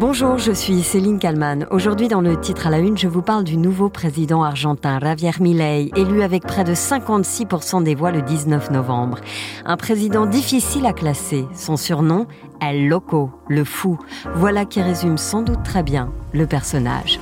[0.00, 1.66] Bonjour, je suis Céline Kalman.
[1.72, 5.32] Aujourd'hui, dans le titre à la une, je vous parle du nouveau président argentin, Javier
[5.40, 9.18] Milei, élu avec près de 56% des voix le 19 novembre.
[9.64, 11.46] Un président difficile à classer.
[11.52, 12.28] Son surnom,
[12.60, 13.98] El Loco, le fou.
[14.36, 17.18] Voilà qui résume sans doute très bien le personnage.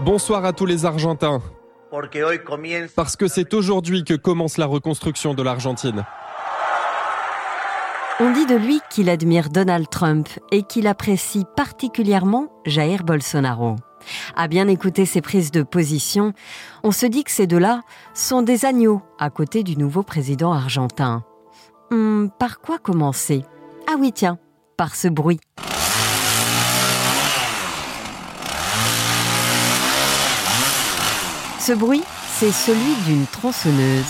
[0.00, 1.40] Bonsoir à tous les Argentins.
[2.94, 6.04] Parce que c'est aujourd'hui que commence la reconstruction de l'Argentine.
[8.18, 13.76] On dit de lui qu'il admire Donald Trump et qu'il apprécie particulièrement Jair Bolsonaro.
[14.34, 16.32] À bien écouter ses prises de position,
[16.82, 17.82] on se dit que ces deux-là
[18.14, 21.24] sont des agneaux à côté du nouveau président argentin.
[21.90, 23.44] Hum, par quoi commencer?
[23.86, 24.38] Ah oui, tiens,
[24.76, 25.40] par ce bruit.
[31.66, 34.06] Ce bruit, c'est celui d'une tronçonneuse,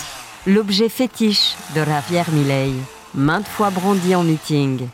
[0.46, 2.74] l'objet fétiche de Javier Milei,
[3.14, 4.86] maintes fois brandi en meeting.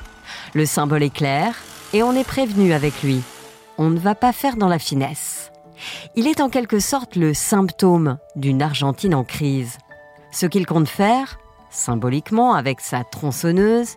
[0.55, 1.57] Le symbole est clair
[1.93, 3.21] et on est prévenu avec lui.
[3.79, 5.51] On ne va pas faire dans la finesse.
[6.15, 9.79] Il est en quelque sorte le symptôme d'une Argentine en crise.
[10.31, 13.97] Ce qu'il compte faire, symboliquement avec sa tronçonneuse,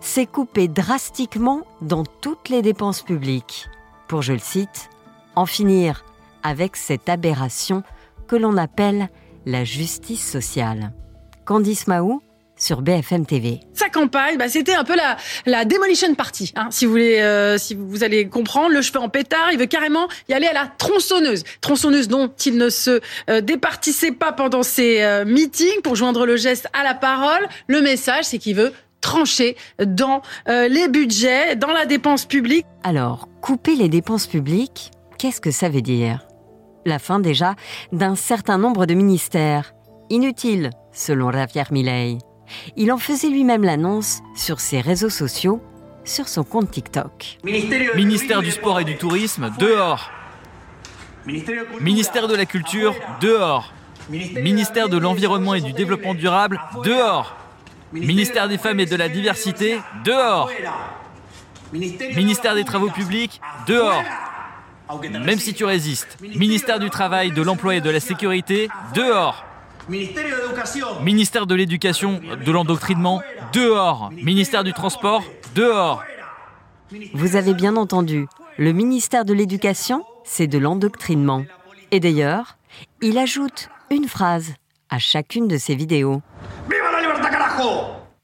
[0.00, 3.68] c'est couper drastiquement dans toutes les dépenses publiques,
[4.08, 4.88] pour, je le cite,
[5.34, 6.02] en finir
[6.42, 7.82] avec cette aberration
[8.26, 9.08] que l'on appelle
[9.44, 10.92] la justice sociale.
[11.44, 12.20] Candice Mahou
[12.58, 13.60] sur BFM TV.
[13.74, 17.58] Sa campagne, bah, c'était un peu la, la demolition party, hein, si vous voulez, euh,
[17.58, 18.70] si vous allez comprendre.
[18.70, 22.56] Le cheveu en pétard, il veut carrément y aller à la tronçonneuse, tronçonneuse dont il
[22.56, 26.94] ne se euh, départissait pas pendant ses euh, meetings pour joindre le geste à la
[26.94, 27.46] parole.
[27.66, 32.66] Le message, c'est qu'il veut trancher dans les budgets, dans la dépense publique.
[32.82, 36.25] Alors, couper les dépenses publiques, qu'est-ce que ça veut dire?
[36.86, 37.54] La fin déjà
[37.92, 39.72] d'un certain nombre de ministères.
[40.08, 42.18] Inutile, selon Javier Milei.
[42.76, 45.60] Il en faisait lui-même l'annonce sur ses réseaux sociaux,
[46.04, 47.38] sur son compte TikTok.
[47.44, 50.10] Ministère du Sport et du Tourisme, dehors.
[51.80, 53.72] Ministère de la Culture, dehors.
[54.08, 57.36] Ministère de l'Environnement et du Développement durable, dehors.
[57.92, 60.50] Ministère des Femmes et de la Diversité, dehors.
[61.72, 64.04] Ministère des Travaux publics, dehors.
[65.24, 66.18] Même si tu résistes.
[66.20, 69.44] Ministère du Travail, de l'Emploi et de la Sécurité, dehors.
[69.88, 74.10] Ministère de l'Éducation, de l'Endoctrinement, dehors.
[74.12, 75.22] Ministère du Transport,
[75.54, 76.02] dehors.
[77.14, 78.26] Vous avez bien entendu,
[78.58, 81.44] le ministère de l'Éducation, c'est de l'endoctrinement.
[81.90, 82.56] Et d'ailleurs,
[83.02, 84.54] il ajoute une phrase
[84.90, 86.22] à chacune de ses vidéos.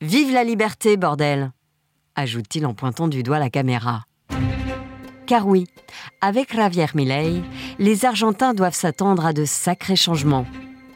[0.00, 1.52] Vive la liberté, bordel
[2.14, 4.04] ajoute-t-il en pointant du doigt la caméra.
[5.26, 5.66] Car oui,
[6.20, 7.42] avec Javier Milei,
[7.78, 10.46] les Argentins doivent s'attendre à de sacrés changements.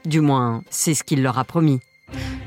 [0.05, 1.81] Du moins, c'est ce qu'il leur a promis.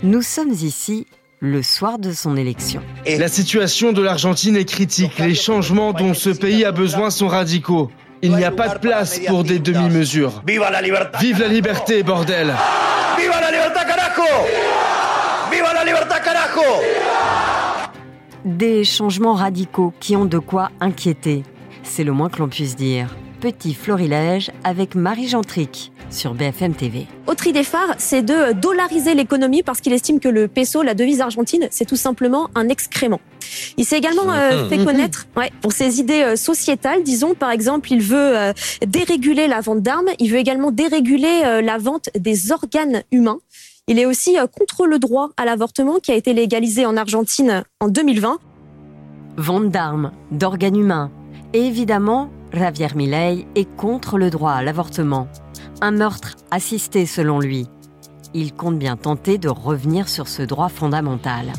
[0.04, 1.08] Nous sommes ici
[1.40, 2.82] le soir de son élection.
[3.06, 5.20] La situation de l'Argentine est critique.
[5.20, 7.90] Les changements dont ce pays a besoin sont radicaux.
[8.22, 10.44] Il n'y a pas de place pour des demi-mesures.
[10.46, 12.54] Vive la liberté, bordel
[13.18, 14.24] Viva la libertad, carajo
[15.52, 16.62] Viva la carajo
[18.44, 21.44] Des changements radicaux qui ont de quoi inquiéter.
[21.90, 23.16] C'est le moins que l'on puisse dire.
[23.42, 27.08] Petit florilège avec Marie Gentric sur BFM TV.
[27.26, 31.20] Autre idée phare, c'est de dollariser l'économie parce qu'il estime que le peso, la devise
[31.20, 33.20] argentine, c'est tout simplement un excrément.
[33.78, 35.28] Il s'est également euh, fait connaître
[35.62, 37.02] pour ses idées euh, sociétales.
[37.02, 38.54] Disons, par exemple, il veut euh,
[38.86, 40.10] déréguler la vente d'armes.
[40.20, 43.40] Il veut également déréguler la vente des organes humains.
[43.88, 47.88] Il est aussi contre le droit à l'avortement qui a été légalisé en Argentine en
[47.88, 48.38] 2020.
[49.38, 51.12] Vente d'armes, d'organes humains,
[51.54, 55.28] évidemment, Javier Milei est contre le droit à l'avortement.
[55.82, 57.68] Un meurtre assisté selon lui.
[58.34, 61.52] Il compte bien tenter de revenir sur ce droit fondamental.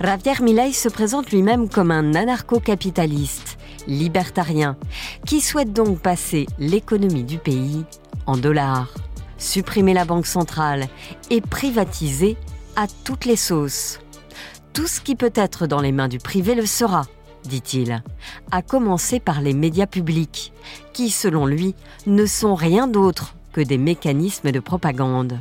[0.00, 4.76] Javier Milei se présente lui-même comme un anarcho-capitaliste, libertarien,
[5.26, 7.84] qui souhaite donc passer l'économie du pays
[8.26, 8.92] en dollars,
[9.38, 10.86] supprimer la banque centrale
[11.30, 12.36] et privatiser
[12.76, 14.00] à toutes les sauces.
[14.72, 17.06] Tout ce qui peut être dans les mains du privé le sera,
[17.48, 18.02] dit-il,
[18.50, 20.52] à commencer par les médias publics,
[20.92, 21.74] qui, selon lui,
[22.06, 25.40] ne sont rien d'autre que des mécanismes de propagande.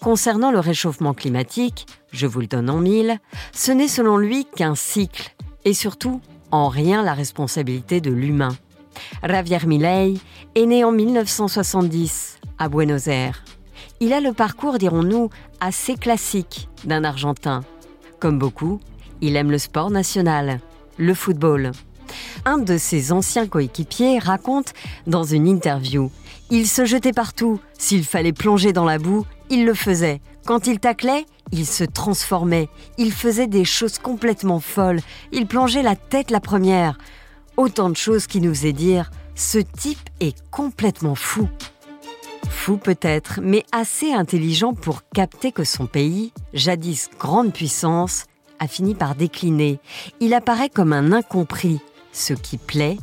[0.00, 3.18] Concernant le réchauffement climatique, je vous le donne en mille,
[3.52, 5.34] ce n'est selon lui qu'un cycle,
[5.64, 6.20] et surtout
[6.50, 8.56] en rien la responsabilité de l'humain.
[9.22, 10.14] Javier Milei
[10.54, 13.44] est né en 1970 à Buenos Aires.
[14.00, 15.30] Il a le parcours, dirons-nous,
[15.60, 17.64] assez classique d'un Argentin.
[18.20, 18.80] Comme beaucoup,
[19.20, 20.60] il aime le sport national,
[20.96, 21.72] le football.
[22.44, 24.72] Un de ses anciens coéquipiers raconte
[25.06, 26.10] dans une interview
[26.50, 27.60] Il se jetait partout.
[27.78, 30.20] S'il fallait plonger dans la boue, il le faisait.
[30.46, 32.68] Quand il taclait, il se transformait.
[32.98, 35.00] Il faisait des choses complètement folles.
[35.32, 36.98] Il plongeait la tête la première.
[37.56, 41.48] Autant de choses qui nous faisaient dire ce type est complètement fou.
[42.48, 48.24] Fou peut-être, mais assez intelligent pour capter que son pays, jadis grande puissance,
[48.58, 49.78] a fini par décliner.
[50.20, 51.80] Il apparaît comme un incompris,
[52.12, 52.96] ce qui plaît,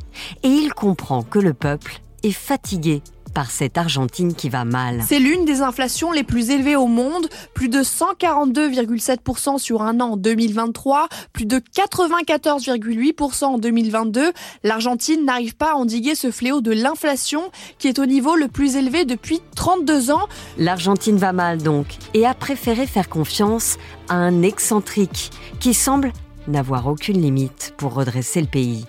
[0.43, 3.01] et il comprend que le peuple est fatigué
[3.33, 5.03] par cette Argentine qui va mal.
[5.07, 10.11] C'est l'une des inflations les plus élevées au monde, plus de 142,7% sur un an
[10.11, 14.31] en 2023, plus de 94,8% en 2022.
[14.63, 18.75] L'Argentine n'arrive pas à endiguer ce fléau de l'inflation qui est au niveau le plus
[18.75, 20.27] élevé depuis 32 ans.
[20.57, 23.77] L'Argentine va mal donc et a préféré faire confiance
[24.09, 26.13] à un excentrique qui semble
[26.47, 28.85] n'avoir aucune limite pour redresser le pays.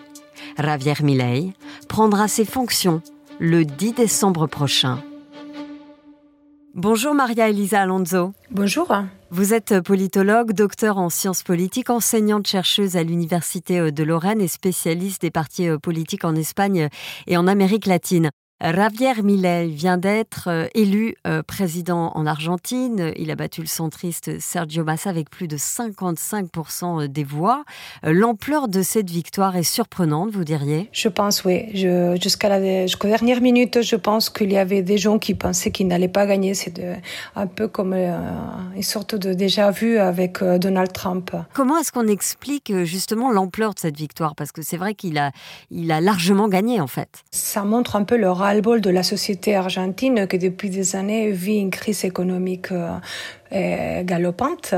[0.58, 1.52] Javier Milei
[1.88, 3.02] prendra ses fonctions
[3.38, 5.02] le 10 décembre prochain.
[6.74, 8.32] Bonjour Maria Elisa Alonso.
[8.50, 8.92] Bonjour.
[9.30, 15.22] Vous êtes politologue, docteur en sciences politiques, enseignante chercheuse à l'Université de Lorraine et spécialiste
[15.22, 16.88] des partis politiques en Espagne
[17.26, 18.30] et en Amérique latine.
[18.72, 23.12] Javier Milei vient d'être euh, élu euh, président en Argentine.
[23.16, 27.64] Il a battu le centriste Sergio Massa avec plus de 55% euh, des voix.
[28.02, 30.88] L'ampleur de cette victoire est surprenante, vous diriez?
[30.92, 31.66] Je pense, oui.
[32.22, 35.86] Jusqu'à la jusqu'aux dernières minutes, je pense qu'il y avait des gens qui pensaient qu'il
[35.86, 36.54] n'allait pas gagner.
[36.54, 36.80] C'est
[37.36, 41.32] un peu comme une sorte de déjà vu avec Donald Trump.
[41.52, 44.34] Comment est-ce qu'on explique justement l'ampleur de cette victoire?
[44.34, 45.32] Parce que c'est vrai qu'il a,
[45.70, 47.24] il a largement gagné en fait.
[47.30, 51.58] Ça montre un peu le ras-le-bol de la société argentine qui depuis des années vit
[51.58, 52.98] une crise économique euh,
[53.52, 54.74] galopante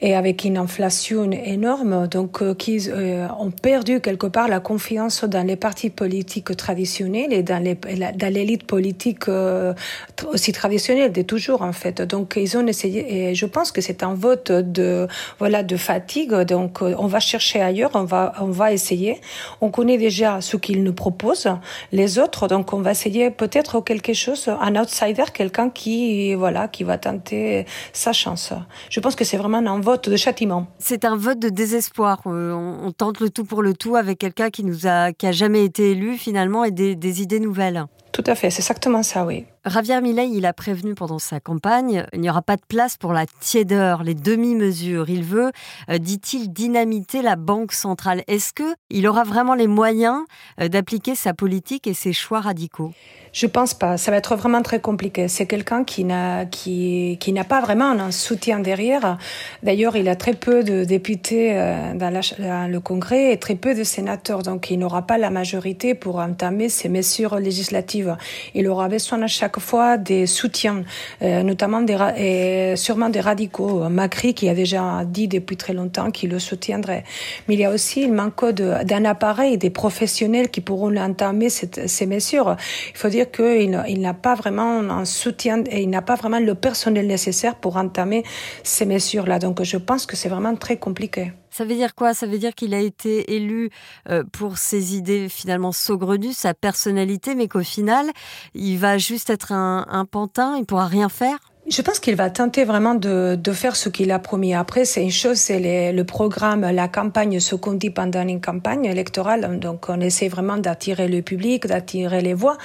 [0.00, 5.24] et avec une inflation énorme, donc euh, qui euh, ont perdu quelque part la confiance
[5.24, 12.02] dans les partis politiques traditionnels et dans l'élite politique aussi traditionnelle de toujours en fait.
[12.02, 15.06] Donc ils ont essayé et je pense que c'est un vote de
[15.38, 16.32] voilà de fatigue.
[16.42, 19.20] Donc on va chercher ailleurs, on va on va essayer.
[19.60, 21.48] On connaît déjà ce qu'ils nous proposent,
[21.92, 26.84] les autres, donc on va essayer peut-être quelque chose, un outsider, quelqu'un qui voilà qui
[26.84, 28.52] va tenter sa chance.
[28.90, 30.66] Je pense que c'est vraiment un vote de châtiment.
[30.78, 32.20] C'est un vote de désespoir.
[32.26, 35.32] Euh, on, tente le tout pour le tout avec quelqu'un qui nous a, qui a
[35.32, 37.86] jamais été élu finalement et des, des idées nouvelles.
[38.16, 39.44] Tout à fait, c'est exactement ça, oui.
[39.66, 43.12] Javier Milei, il a prévenu pendant sa campagne, il n'y aura pas de place pour
[43.12, 45.10] la tiédeur, les demi-mesures.
[45.10, 45.50] Il veut,
[45.90, 48.22] euh, dit-il, dynamiter la banque centrale.
[48.26, 50.24] Est-ce que il aura vraiment les moyens
[50.62, 52.92] euh, d'appliquer sa politique et ses choix radicaux?
[53.32, 53.98] Je pense pas.
[53.98, 55.28] Ça va être vraiment très compliqué.
[55.28, 59.18] C'est quelqu'un qui n'a qui qui n'a pas vraiment un soutien derrière.
[59.62, 63.84] D'ailleurs, il a très peu de députés euh, dans, le Congrès et très peu de
[63.84, 68.05] sénateurs, donc il n'aura pas la majorité pour entamer ces mesures législatives.
[68.54, 70.82] Il aura besoin à chaque fois des soutiens,
[71.22, 73.88] euh, notamment des sûrement des radicaux.
[73.88, 77.04] Macri qui a déjà dit depuis très longtemps qu'il le soutiendrait.
[77.48, 82.06] Mais il y a aussi le manque d'un appareil, des professionnels qui pourront entamer ces
[82.06, 82.56] mesures.
[82.92, 86.54] Il faut dire qu'il n'a pas vraiment un soutien et il n'a pas vraiment le
[86.54, 88.24] personnel nécessaire pour entamer
[88.62, 89.38] ces mesures-là.
[89.38, 91.32] Donc je pense que c'est vraiment très compliqué.
[91.56, 92.12] Ça veut dire quoi?
[92.12, 93.70] Ça veut dire qu'il a été élu
[94.10, 98.10] euh, pour ses idées finalement saugrenues, sa personnalité, mais qu'au final,
[98.52, 101.38] il va juste être un, un pantin, il pourra rien faire?
[101.68, 104.54] Je pense qu'il va tenter vraiment de, de faire ce qu'il a promis.
[104.54, 108.84] Après, c'est une chose, c'est le programme, la campagne, ce qu'on dit pendant une campagne
[108.84, 109.58] électorale.
[109.58, 112.56] Donc, on essaie vraiment d'attirer le public, d'attirer les voix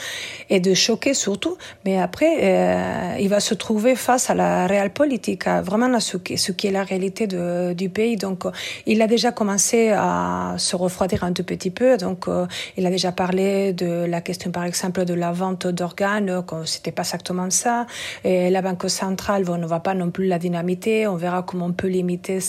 [0.49, 1.57] et de choquer surtout.
[1.83, 5.99] Mais après, euh, il va se trouver face à la réelle politique, à vraiment à
[5.99, 8.17] ce, qui, ce qui est la réalité de, du pays.
[8.17, 8.43] Donc,
[8.85, 11.97] il a déjà commencé à se refroidir un tout petit peu.
[11.97, 12.45] Donc, euh,
[12.77, 16.91] il a déjà parlé de la question, par exemple, de la vente d'organes, que c'était
[16.91, 17.87] pas exactement ça.
[18.23, 21.67] Et la Banque centrale, on ne va pas non plus la dynamiter, on verra comment
[21.67, 22.39] on peut limiter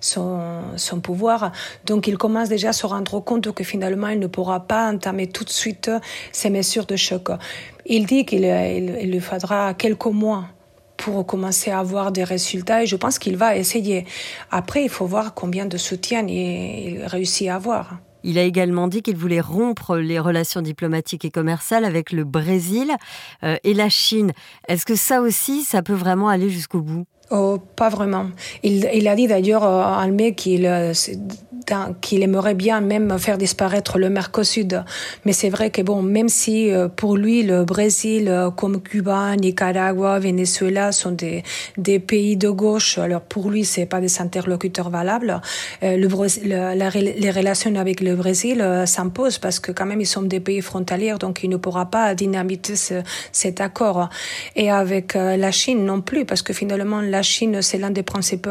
[0.00, 1.52] son, pouvoir.
[1.84, 5.26] Donc il commence déjà à se rendre compte que finalement il ne pourra pas entamer
[5.26, 5.90] tout de suite
[6.32, 7.28] ces mesures de choc.
[7.86, 10.44] Il dit qu'il il, lui faudra quelques mois
[10.96, 14.06] pour commencer à avoir des résultats et je pense qu'il va essayer.
[14.50, 17.98] Après, il faut voir combien de soutien il réussit à avoir.
[18.24, 22.90] Il a également dit qu'il voulait rompre les relations diplomatiques et commerciales avec le Brésil
[23.44, 24.32] euh, et la Chine.
[24.66, 27.04] Est-ce que ça aussi, ça peut vraiment aller jusqu'au bout?
[27.30, 28.26] Oh, pas vraiment.
[28.62, 30.66] Il, a dit d'ailleurs en mai qu'il
[32.00, 34.54] qu'il aimerait bien même faire disparaître le Mercosur.
[35.24, 39.34] Mais c'est vrai que bon, même si euh, pour lui le Brésil, euh, comme Cuba,
[39.36, 41.42] Nicaragua, Venezuela sont des,
[41.76, 45.40] des pays de gauche, alors pour lui c'est pas des interlocuteurs valables.
[45.82, 50.40] Euh, le, les relations avec le Brésil s'imposent parce que quand même ils sont des
[50.40, 52.74] pays frontaliers, donc il ne pourra pas dynamiter
[53.32, 54.08] cet accord.
[54.56, 58.50] Et avec la Chine non plus, parce que finalement la Chine c'est l'un des principaux,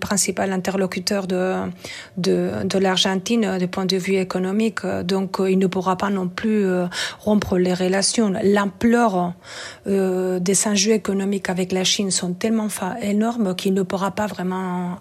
[0.00, 1.54] principaux interlocuteurs de,
[2.16, 4.84] de de l'Argentine euh, du point de vue économique.
[4.84, 6.66] Euh, donc, euh, il ne pourra pas non plus
[7.18, 8.32] rompre les relations.
[8.42, 9.34] L'ampleur
[9.86, 12.68] des enjeux économiques avec la Chine sont tellement
[13.02, 14.98] énormes qu'il ne pourra pas vraiment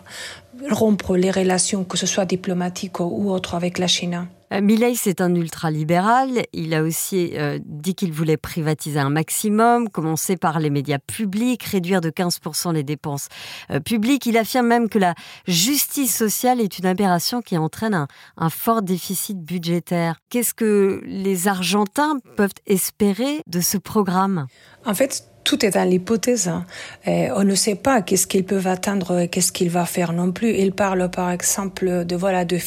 [0.69, 4.27] rompre les relations, que ce soit diplomatiques ou autres, avec la Chine.
[4.53, 6.43] Euh, Milley, c'est un ultralibéral.
[6.53, 11.63] Il a aussi euh, dit qu'il voulait privatiser un maximum, commencer par les médias publics,
[11.63, 13.29] réduire de 15% les dépenses
[13.71, 14.25] euh, publiques.
[14.25, 15.15] Il affirme même que la
[15.47, 18.07] justice sociale est une aberration qui entraîne un,
[18.37, 20.17] un fort déficit budgétaire.
[20.29, 24.47] Qu'est-ce que les Argentins peuvent espérer de ce programme?
[24.85, 26.47] En fait, tout est dans l'hypothèse.
[26.47, 26.65] Hein.
[27.05, 30.53] on ne sait pas qu'est-ce qu'ils peuvent atteindre et qu'est-ce qu'il va faire non plus.
[30.55, 32.57] Il parle par exemple de voilà de,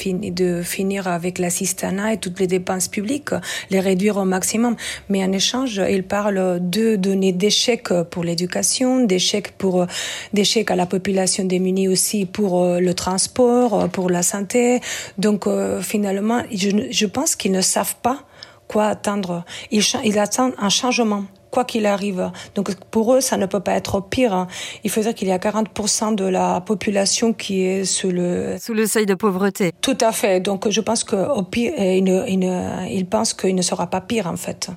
[0.63, 3.31] finir avec l'assistanat et toutes les dépenses publiques,
[3.71, 4.77] les réduire au maximum.
[5.09, 9.87] Mais en échange, il parle de donner des chèques pour l'éducation, des chèques pour
[10.33, 14.81] des chèques à la population démunie aussi pour euh, le transport, pour la santé.
[15.19, 18.21] Donc euh, finalement, je, pense qu'ils ne savent pas
[18.69, 19.45] quoi attendre.
[19.71, 21.25] Ils attendent un changement
[21.57, 22.31] quoi qu'il arrive.
[22.55, 24.35] Donc pour eux, ça ne peut pas être pire.
[24.35, 24.47] Hein.
[24.85, 28.75] Il faut dire qu'il y a 40% de la population qui est sous le sous
[28.75, 29.73] le seuil de pauvreté.
[29.81, 30.41] Tout à fait.
[30.41, 32.09] Donc je pense qu'au pire, il,
[32.91, 34.69] il pense qu'il ne sera pas pire en fait.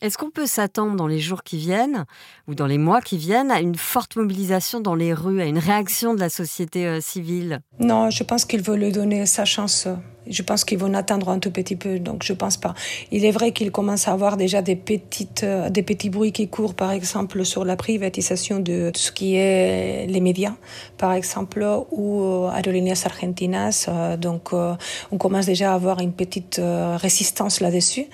[0.00, 2.04] Est-ce qu'on peut s'attendre dans les jours qui viennent
[2.46, 5.58] ou dans les mois qui viennent à une forte mobilisation dans les rues, à une
[5.58, 7.60] réaction de la société euh, civile?
[7.80, 9.88] Non, je pense qu'il veut lui donner sa chance.
[10.30, 12.74] Je pense qu'ils vont attendre un tout petit peu, donc je pense pas.
[13.10, 16.48] Il est vrai qu'il commence à avoir déjà des petites, euh, des petits bruits qui
[16.48, 20.54] courent, par exemple sur la privatisation de ce qui est les médias,
[20.96, 23.88] par exemple, ou euh, Aerolíneas Argentinas.
[24.18, 26.60] donc, on commence déjà à avoir une petite
[26.96, 28.06] résistance là-dessus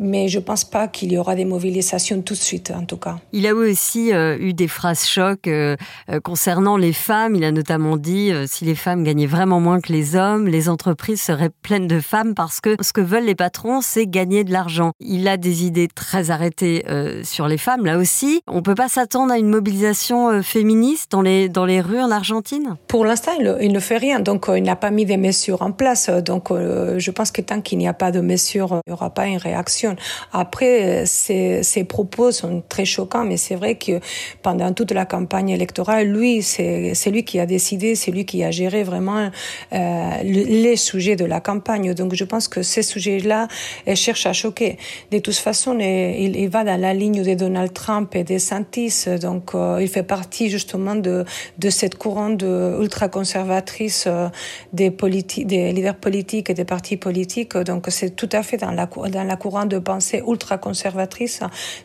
[0.00, 2.96] mais je ne pense pas qu'il y aura des mobilisations tout de suite, en tout
[2.96, 3.18] cas.
[3.32, 5.76] Il a aussi euh, eu des phrases euh,
[6.10, 7.34] euh, concernant les femmes.
[7.34, 11.20] Il a notamment dit si les femmes gagnaient vraiment moins que les hommes, les entreprises
[11.20, 14.92] seraient pleines de femmes parce que ce que veulent les patrons, c'est gagner de l'argent.
[15.00, 16.84] Il a des idées très arrêtées
[17.22, 18.42] sur les femmes, là aussi.
[18.46, 22.10] On ne peut pas s'attendre à une mobilisation féministe dans les, dans les rues en
[22.10, 22.76] Argentine?
[22.86, 26.08] Pour l'instant, il, ne fait rien, donc il n'a pas mis des mesures en place.
[26.08, 29.26] Donc je pense que tant qu'il n'y a pas de mesures, il n'y aura pas
[29.26, 29.96] une réaction.
[30.32, 34.00] Après, ces, propos sont très choquants, mais c'est vrai que
[34.42, 38.50] pendant toute la campagne électorale, lui, c'est lui qui a décidé, c'est lui qui a
[38.50, 39.30] géré vraiment
[39.72, 41.94] euh, les sujets de la campagne.
[41.94, 43.48] Donc je pense que ces sujets-là
[43.94, 44.78] cherchent à choquer.
[45.10, 49.54] De toute façon, il, va dans la ligne de Donald Trump et des Santis, donc
[49.54, 51.24] euh, il fait partie justement de,
[51.58, 54.28] de cette courante ultra-conservatrice euh,
[54.72, 57.56] des, des leaders politiques et des partis politiques.
[57.56, 61.40] Donc c'est tout à fait dans la, dans courante de pensée ultra conservatrice.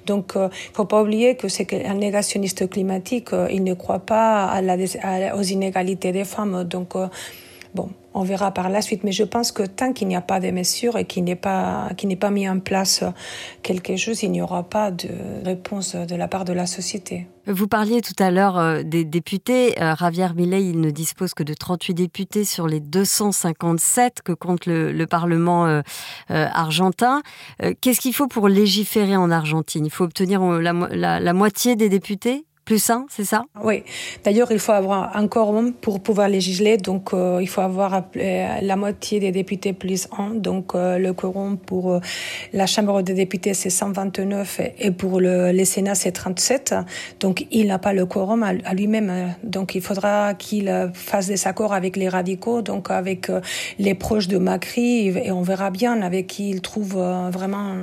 [0.06, 3.34] Donc, il euh, ne faut pas oublier que c'est un négationniste climatique.
[3.34, 4.62] Euh, il ne croit pas
[5.36, 6.64] aux inégalités des femmes.
[6.64, 6.96] Donc,
[7.74, 9.04] bon, on verra par la suite.
[9.04, 11.90] Mais je pense que tant qu'il n'y a pas de mesures et qu'il n'est pas,
[12.20, 13.04] pas mis en place
[13.62, 15.10] quelque chose, il n'y aura pas de
[15.44, 17.28] réponse de la part de la société.
[17.46, 19.82] Vous parliez tout à l'heure euh, des députés.
[19.82, 24.66] Euh, Javier Milei, il ne dispose que de 38 députés sur les 257 que compte
[24.66, 25.82] le, Parlement euh,
[26.30, 27.22] argentin.
[27.82, 29.86] Qu'est-ce qu'il faut pour légiférer en Argentine?
[29.86, 32.46] Il faut obtenir la moitié des députés?
[32.66, 33.44] Plus un, c'est ça?
[33.62, 33.84] Oui.
[34.24, 36.78] D'ailleurs, il faut avoir un quorum pour pouvoir législer.
[36.78, 40.30] Donc, euh, il faut avoir euh, la moitié des députés plus un.
[40.36, 42.00] Donc, euh, le quorum pour
[42.54, 46.76] la Chambre des députés, c'est 129 et pour le, les Sénats, c'est 37.
[47.20, 49.36] Donc, il n'a pas le quorum à, lui-même.
[49.44, 53.30] Donc, il faudra qu'il fasse des accords avec les radicaux, donc avec
[53.78, 56.96] les proches de Macri, et on verra bien avec qui il trouve
[57.32, 57.76] vraiment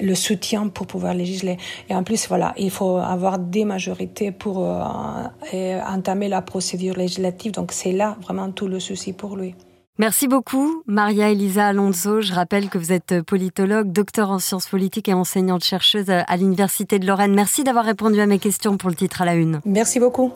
[0.00, 1.56] le soutien pour pouvoir législer.
[1.88, 7.52] Et en plus, voilà, il faut avoir des majorités pour euh, entamer la procédure législative.
[7.52, 9.54] Donc c'est là vraiment tout le souci pour lui.
[9.98, 12.20] Merci beaucoup, Maria Elisa Alonso.
[12.20, 16.98] Je rappelle que vous êtes politologue, docteur en sciences politiques et enseignante chercheuse à l'Université
[16.98, 17.34] de Lorraine.
[17.34, 19.60] Merci d'avoir répondu à mes questions pour le titre à la une.
[19.64, 20.32] Merci beaucoup.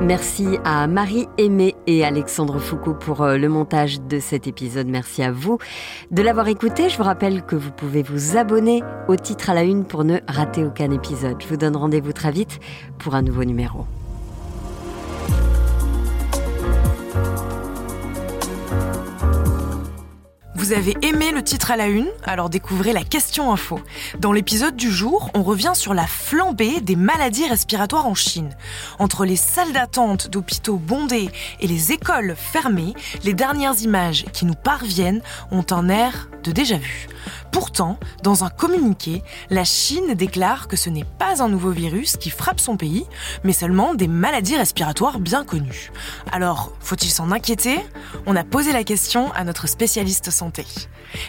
[0.00, 4.86] Merci à Marie Aimé et Alexandre Foucault pour euh, le montage de cet épisode.
[4.86, 5.58] Merci à vous
[6.10, 6.88] de l'avoir écouté.
[6.88, 10.18] Je vous rappelle que vous pouvez vous abonner au titre à la une pour ne
[10.28, 11.36] rater aucun épisode.
[11.42, 12.60] Je vous donne rendez-vous très vite
[12.98, 13.86] pour un nouveau numéro.
[20.66, 22.08] Vous avez aimé le titre à la une?
[22.24, 23.78] Alors découvrez la question info.
[24.18, 28.50] Dans l'épisode du jour, on revient sur la flambée des maladies respiratoires en Chine.
[28.98, 31.30] Entre les salles d'attente d'hôpitaux bondés
[31.60, 36.78] et les écoles fermées, les dernières images qui nous parviennent ont un air de déjà
[36.78, 37.06] vu.
[37.56, 42.28] Pourtant, dans un communiqué, la Chine déclare que ce n'est pas un nouveau virus qui
[42.28, 43.06] frappe son pays,
[43.44, 45.90] mais seulement des maladies respiratoires bien connues.
[46.32, 47.78] Alors, faut-il s'en inquiéter?
[48.26, 50.66] On a posé la question à notre spécialiste santé.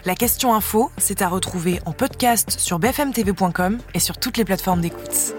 [0.04, 4.82] La question info, c'est à retrouver en podcast sur bfmtv.com et sur toutes les plateformes
[4.82, 5.34] d'écoute.